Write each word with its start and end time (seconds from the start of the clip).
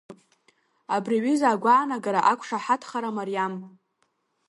Абри 0.95 1.17
аҩыза 1.19 1.47
агәаанагара 1.51 2.21
ақәшаҳаҭхара 2.31 3.15
мариам. 3.17 3.53